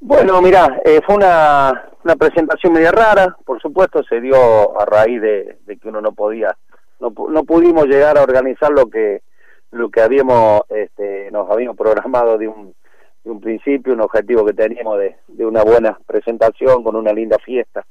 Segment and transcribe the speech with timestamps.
[0.00, 5.20] Bueno, mira, eh, fue una, una presentación media rara, por supuesto, se dio a raíz
[5.20, 6.56] de, que uno no podía,
[7.00, 9.22] no, no pudimos llegar a organizar lo que
[9.70, 12.74] lo que habíamos, este, nos habíamos programado de un,
[13.22, 17.36] de un principio, un objetivo que teníamos de, de una buena presentación con una linda
[17.38, 17.84] fiesta.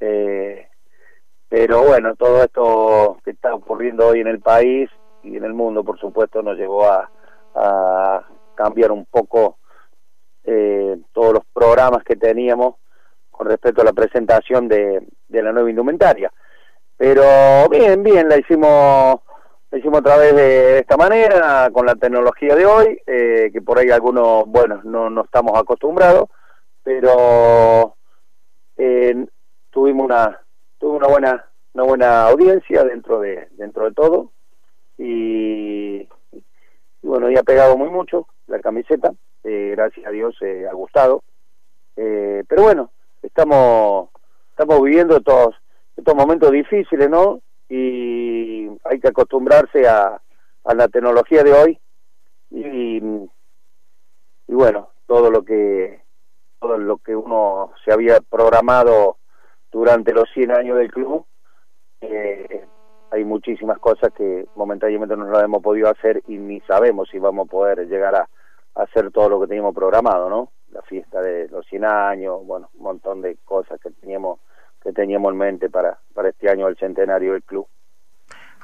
[0.00, 0.66] Eh,
[1.48, 4.90] pero bueno, todo esto que está ocurriendo hoy en el país
[5.22, 7.08] y en el mundo, por supuesto, nos llevó a,
[7.54, 8.26] a
[8.56, 9.58] cambiar un poco
[10.44, 12.76] eh, todos los programas que teníamos
[13.30, 16.32] con respecto a la presentación de, de la nueva indumentaria.
[16.96, 19.20] Pero bien, bien, la hicimos
[19.70, 23.78] la hicimos a través de esta manera, con la tecnología de hoy, eh, que por
[23.78, 26.28] ahí algunos, bueno, no, no estamos acostumbrados,
[26.82, 27.96] pero
[28.76, 29.26] eh,
[29.70, 30.40] tuvimos una
[30.78, 34.32] tuve una buena una buena audiencia dentro de dentro de todo
[34.98, 36.06] y,
[37.02, 39.12] bueno y ha pegado muy mucho la camiseta
[39.44, 41.22] eh, gracias a Dios eh, ha gustado.
[41.96, 42.90] Eh, pero bueno
[43.22, 44.08] estamos
[44.50, 45.54] estamos viviendo estos
[45.96, 50.20] estos momentos difíciles no y hay que acostumbrarse a,
[50.64, 51.78] a la tecnología de hoy.
[52.50, 52.96] Y,
[54.48, 56.02] y bueno todo lo que
[56.58, 59.16] todo lo que uno se había programado
[59.72, 61.26] durante los 100 años del club,
[62.00, 62.64] eh,
[63.10, 67.46] hay muchísimas cosas que momentáneamente no lo hemos podido hacer y ni sabemos si vamos
[67.46, 68.28] a poder llegar a,
[68.74, 70.52] hacer todo lo que teníamos programado, ¿no?
[70.70, 74.40] La fiesta de los 100 años, bueno, un montón de cosas que teníamos
[74.82, 77.68] que teníamos en mente para, para este año el centenario del club.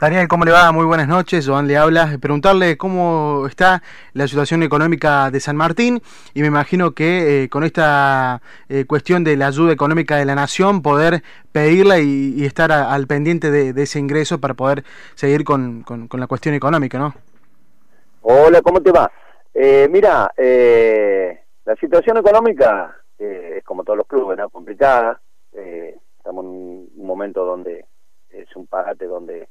[0.00, 0.70] Daniel, ¿cómo le va?
[0.70, 1.48] Muy buenas noches.
[1.48, 2.18] Joan le habla.
[2.20, 6.00] Preguntarle cómo está la situación económica de San Martín
[6.34, 10.36] y me imagino que eh, con esta eh, cuestión de la ayuda económica de la
[10.36, 14.84] nación poder pedirla y, estar al pendiente de, ese ingreso para poder
[15.16, 17.14] seguir con, con, la cuestión económica, ¿no?
[18.22, 19.10] Hola, ¿cómo te va?
[19.60, 24.48] Eh, mira, la situación económica es como todos los clubes, ¿no?
[24.50, 25.20] Complicada.
[25.52, 26.50] estamos en
[26.94, 27.84] un momento donde
[28.30, 29.48] es un pagate donde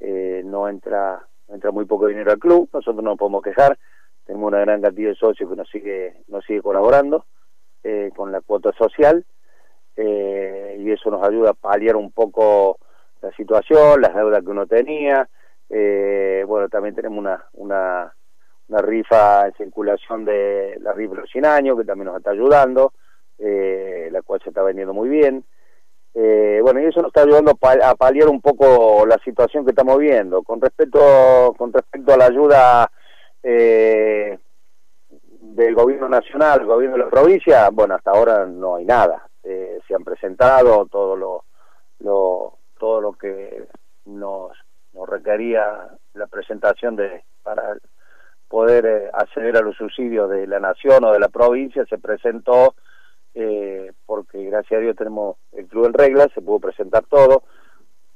[0.00, 3.78] eh, no entra entra muy poco dinero al club, nosotros no podemos quejar,
[4.26, 7.24] tenemos una gran cantidad de socios que nos sigue nos sigue colaborando
[7.84, 9.24] eh, con la cuota social
[9.96, 12.78] eh, y eso nos ayuda a paliar un poco
[13.22, 15.28] la situación, las deudas que uno tenía,
[15.68, 18.12] bueno también tenemos una una
[18.68, 22.30] una rifa en circulación de la rifa de los 100 años que también nos está
[22.30, 22.92] ayudando,
[23.38, 25.44] la cual se está vendiendo muy bien.
[26.14, 29.98] Eh, bueno, y eso nos está ayudando a paliar un poco la situación que estamos
[29.98, 30.42] viendo.
[30.42, 32.90] Con respecto, con respecto a la ayuda
[33.42, 34.36] eh,
[35.08, 39.28] del gobierno nacional, el gobierno de la provincia, bueno, hasta ahora no hay nada.
[39.44, 41.44] Eh, se han presentado todo lo,
[42.00, 43.68] lo, todo lo que
[44.06, 44.52] nos,
[44.92, 47.76] nos requería la presentación de para
[48.48, 52.74] poder acceder a los subsidios de la nación o de la provincia, se presentó
[53.34, 57.44] eh, porque gracias a Dios tenemos el club en regla, se pudo presentar todo,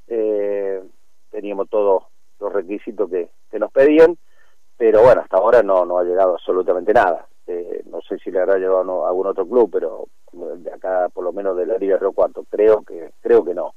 [0.07, 0.83] eh,
[1.31, 2.03] teníamos todos
[2.41, 4.17] los requisitos que, que, nos pedían,
[4.75, 7.25] pero bueno, hasta ahora no, no ha llegado absolutamente nada.
[7.47, 11.23] Eh, no sé si le habrá llegado a algún otro club, pero de acá, por
[11.23, 13.72] lo menos de la Liga Río Cuarto, creo que, creo que no.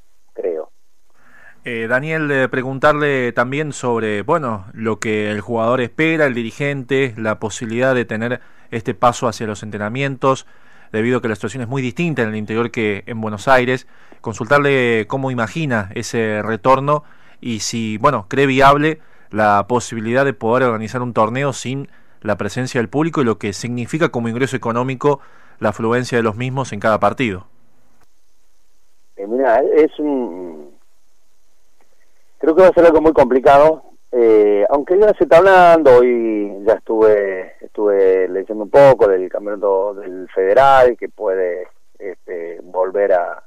[1.69, 7.93] Eh, Daniel, preguntarle también sobre, bueno, lo que el jugador espera, el dirigente, la posibilidad
[7.93, 8.41] de tener
[8.71, 10.47] este paso hacia los entrenamientos,
[10.93, 13.89] debido a que la situación es muy distinta en el interior que en Buenos Aires.
[14.21, 17.03] Consultarle cómo imagina ese retorno
[17.41, 19.01] y si, bueno, cree viable
[19.33, 21.89] la posibilidad de poder organizar un torneo sin
[22.21, 25.19] la presencia del público y lo que significa como ingreso económico
[25.59, 27.49] la afluencia de los mismos en cada partido.
[29.17, 30.56] Eh, mira, es un...
[32.39, 33.87] Creo que va a ser algo muy complicado
[34.19, 39.93] eh, aunque ya se está hablando, hoy ya estuve estuve leyendo un poco del campeonato
[39.93, 43.43] del federal que puede este, volver a,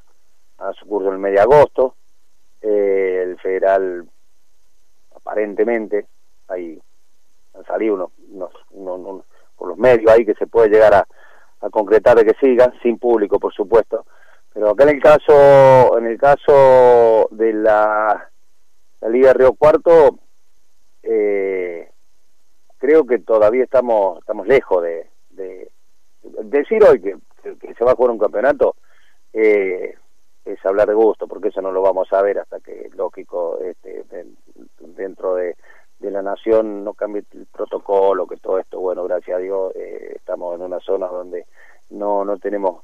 [0.60, 1.96] a su curso en el mes de agosto.
[2.62, 4.08] Eh, el federal
[5.16, 6.06] aparentemente
[6.50, 6.80] hay
[7.56, 9.26] han salido unos, unos,
[9.58, 11.08] por los medios ahí que se puede llegar a,
[11.62, 14.06] a concretar de que siga sin público por supuesto
[14.54, 18.29] pero acá en el caso en el caso de la,
[19.02, 20.20] la Liga Río Cuarto
[21.04, 21.90] eh,
[22.78, 25.08] creo que todavía estamos estamos lejos de,
[26.44, 27.16] decir hoy que,
[27.78, 28.76] se va a jugar un campeonato
[29.34, 29.96] eh,
[30.46, 34.04] es hablar de gusto porque eso no lo vamos a ver hasta que lógico este,
[34.80, 35.56] dentro de,
[36.00, 40.56] la nación no cambie el protocolo que todo esto bueno gracias a Dios eh, estamos
[40.56, 41.46] en una zona donde
[41.92, 42.84] no no tenemos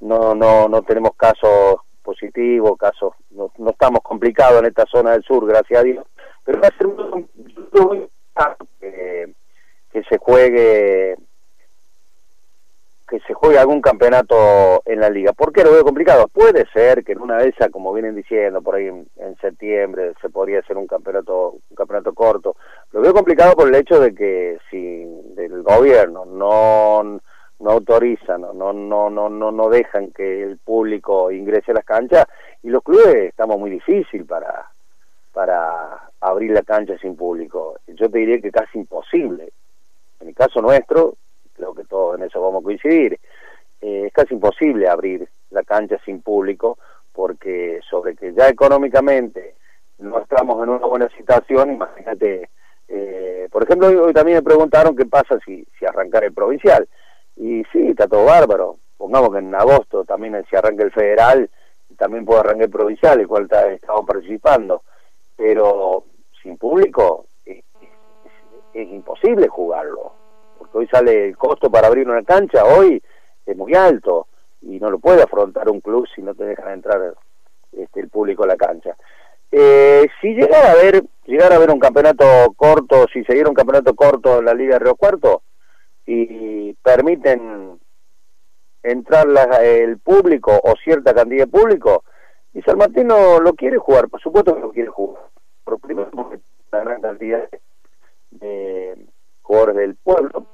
[0.00, 5.22] no no no tenemos casos positivos casos no, no estamos complicados en esta zona del
[5.22, 6.06] sur gracias a Dios
[6.44, 8.08] pero va a ser muy,
[8.80, 9.34] que,
[9.92, 11.16] que se juegue
[13.08, 15.32] que se juegue algún campeonato en la liga.
[15.32, 16.28] ¿Por qué lo veo complicado?
[16.28, 20.28] Puede ser que en una de esas, como vienen diciendo, por ahí en, septiembre se
[20.28, 22.56] podría hacer un campeonato, un campeonato corto.
[22.92, 27.20] Lo veo complicado por el hecho de que si del gobierno no
[27.60, 32.24] no autorizan, no, no, no, no, no dejan que el público ingrese a las canchas
[32.62, 34.70] y los clubes estamos muy difícil para,
[35.32, 37.78] para abrir la cancha sin público.
[37.86, 39.52] Yo te diría que casi imposible.
[40.20, 41.14] En el caso nuestro,
[41.54, 43.18] creo que todos en eso vamos a coincidir,
[43.80, 46.78] eh, es casi imposible abrir la cancha sin público
[47.12, 49.54] porque sobre que ya económicamente
[49.98, 52.48] no estamos en una buena situación, imagínate,
[52.86, 56.88] eh, por ejemplo, hoy, también me preguntaron qué pasa si, si arrancar el provincial.
[57.36, 58.78] Y sí, está todo bárbaro.
[58.96, 61.50] Pongamos que en agosto también si arranca el federal,
[61.98, 64.82] también arrancar el provincial, el cual estamos participando.
[65.36, 66.04] Pero
[66.42, 67.62] sin público es,
[68.72, 70.12] imposible jugarlo.
[70.58, 73.02] Porque hoy sale el costo para abrir una cancha, hoy
[73.44, 74.28] es muy alto
[74.62, 77.14] y no lo puede afrontar un club si no te dejan entrar
[77.72, 78.96] este, el público a la cancha.
[79.50, 82.24] Eh, si llegara a ver, llegar a ver un campeonato
[82.56, 85.42] corto, si se diera un campeonato corto en la Liga de Río Cuarto,
[86.06, 87.57] y permiten
[88.90, 89.26] entrar
[89.62, 92.04] el público o cierta cantidad de público,
[92.54, 95.22] y San Martín no lo quiere jugar, por supuesto que lo quiere jugar,
[95.64, 96.40] por primero porque
[96.72, 97.48] la gran cantidad
[98.30, 99.06] de
[99.42, 100.46] jugadores del pueblo,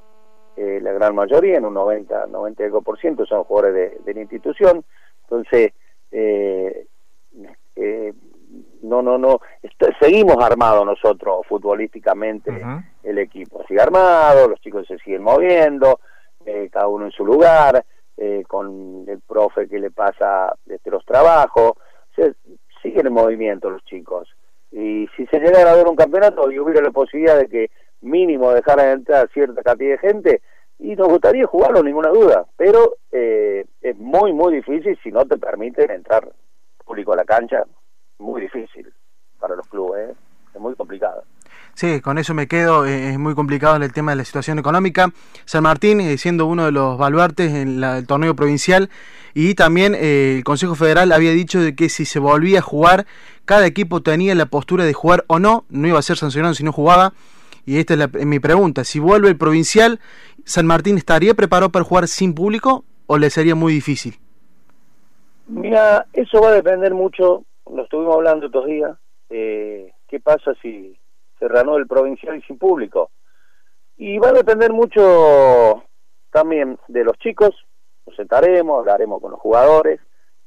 [0.56, 4.84] eh, la gran mayoría, en un 90, 90 por ciento son jugadores de, la institución,
[5.22, 5.72] entonces
[6.12, 6.86] eh,
[7.76, 8.12] eh,
[8.82, 9.40] no, no, no,
[10.00, 12.52] seguimos armados nosotros futbolísticamente
[13.02, 16.00] el equipo, sigue armado, los chicos se siguen moviendo,
[16.46, 17.84] eh, cada uno en su lugar,
[18.16, 21.72] eh, con el profe que le pasa desde los trabajos,
[22.82, 24.28] siguen en movimiento los chicos.
[24.70, 27.70] Y si se llegara a ver un campeonato y hubiera la posibilidad de que
[28.00, 30.42] mínimo dejaran entrar cierta cantidad de gente,
[30.78, 35.38] y nos gustaría jugarlo, ninguna duda, pero eh, es muy, muy difícil si no te
[35.38, 36.30] permiten entrar
[36.84, 37.64] público a la cancha,
[38.18, 38.92] muy difícil
[39.38, 40.14] para los clubes, ¿eh?
[40.54, 41.23] es muy complicado.
[41.74, 44.58] Sí, con eso me quedo, eh, es muy complicado en el tema de la situación
[44.58, 45.10] económica.
[45.44, 48.90] San Martín eh, siendo uno de los baluartes en el torneo provincial
[49.34, 53.06] y también el Consejo Federal había dicho de que si se volvía a jugar,
[53.44, 56.64] cada equipo tenía la postura de jugar o no, no iba a ser sancionado si
[56.64, 57.12] no jugaba.
[57.66, 59.98] Y esta es mi pregunta, si vuelve el provincial,
[60.44, 64.18] ¿San Martín estaría preparado para jugar sin público o le sería muy difícil?
[65.48, 68.96] Mira, eso va a depender mucho lo estuvimos hablando estos días,
[69.30, 70.96] eh, qué pasa si
[71.48, 73.10] se el provincial y sin público.
[73.96, 75.84] Y va a depender mucho
[76.30, 77.54] también de los chicos,
[78.06, 80.00] nos sentaremos, hablaremos con los jugadores,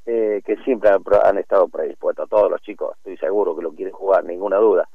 [0.06, 4.24] eh, que siempre han, estado predispuestos, todos los chicos, estoy seguro que lo quieren jugar,
[4.26, 4.88] ninguna duda.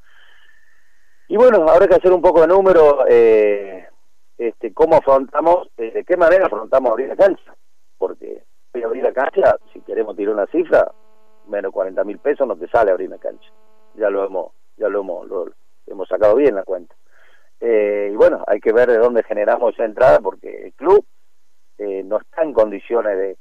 [1.27, 3.87] Y bueno, habrá que hacer un poco de número, eh,
[4.37, 7.55] este, cómo afrontamos, de qué manera afrontamos abrir la cancha,
[7.97, 8.43] porque
[8.81, 10.91] abrir la cancha, si queremos tirar una cifra,
[11.47, 13.49] menos 40 mil pesos no te sale abrir una cancha.
[13.95, 15.27] Ya lo hemos, ya lo, hemos
[16.23, 16.95] sacado bien la cuenta.
[17.59, 21.05] Eh, y bueno, hay que ver de dónde generamos esa entrada porque el club
[21.77, 23.37] eh, no está en condiciones de,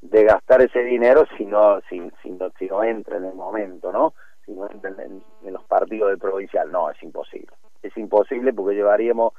[0.00, 3.92] de gastar ese dinero si no, si, si, no, si no entra en el momento,
[3.92, 4.14] ¿no?
[4.44, 7.52] Si no entra en, los partidos del provincial, no, es imposible.
[7.82, 9.32] Es imposible porque llevaríamos,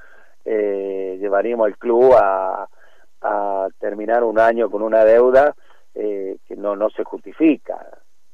[0.46, 2.68] eh, llevaríamos el club a,
[3.22, 5.56] a terminar un año con una deuda
[5.94, 7.78] eh, que no, no se justifica.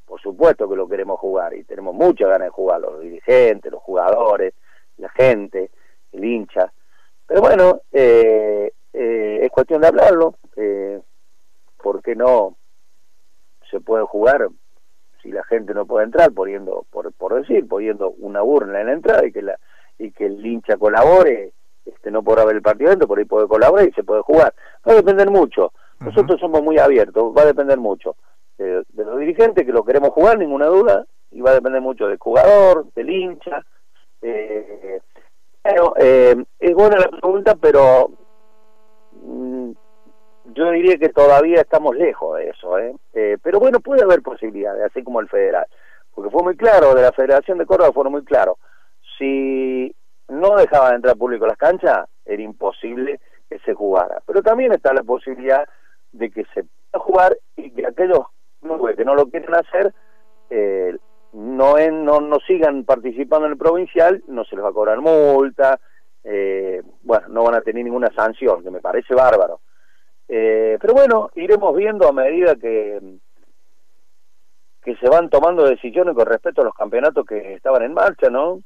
[0.05, 3.81] Por supuesto que lo queremos jugar y tenemos muchas ganas de jugar, los dirigentes, los
[3.81, 4.53] jugadores,
[4.97, 5.71] la gente,
[6.11, 6.71] el hincha.
[7.25, 10.35] Pero bueno, eh, eh, es cuestión de hablarlo.
[10.55, 11.01] Eh,
[11.81, 12.57] ¿Por qué no
[13.69, 14.47] se puede jugar
[15.21, 18.93] si la gente no puede entrar, poniendo, por, por decir, poniendo una urna en la
[18.93, 19.57] entrada y que, la,
[19.97, 21.53] y que el hincha colabore?
[21.85, 24.53] Este, no podrá ver el partido dentro, por ahí puede colaborar y se puede jugar.
[24.87, 25.73] Va a depender mucho.
[25.99, 28.15] Nosotros somos muy abiertos, va a depender mucho
[28.63, 32.17] de, los dirigentes que lo queremos jugar, ninguna duda, y va a depender mucho del
[32.17, 33.63] jugador, del hincha.
[34.21, 34.99] Eh,
[35.63, 38.11] bueno, eh, es buena la pregunta, pero
[39.21, 39.71] mm,
[40.53, 42.77] yo diría que todavía estamos lejos de eso.
[42.77, 42.95] ¿eh?
[43.13, 43.37] ¿eh?
[43.41, 45.65] pero bueno, puede haber posibilidades, así como el federal,
[46.13, 48.57] porque fue muy claro, de la Federación de Córdoba fueron muy claros.
[49.17, 49.95] Si
[50.27, 54.21] no dejaban entrar público las canchas, era imposible que se jugara.
[54.25, 55.67] Pero también está la posibilidad
[56.11, 58.19] de que se pueda jugar y que aquellos
[58.95, 59.93] que no lo quieren hacer
[60.49, 60.95] eh,
[61.33, 65.79] no, no, no sigan participando en el provincial, no se les va a cobrar multa,
[66.23, 69.61] eh, bueno, no van a tener ninguna sanción, que me parece bárbaro.
[70.27, 72.99] Eh, pero bueno, iremos viendo a medida que,
[74.83, 78.59] que se van tomando decisiones con respecto a los campeonatos que estaban en marcha, ¿no?